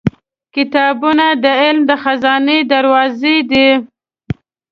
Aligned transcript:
•کتابونه 0.55 1.25
د 1.43 1.45
علم 1.61 1.81
د 1.89 1.91
خزانو 2.03 2.57
دروازې 2.73 3.35
دي. 3.51 3.69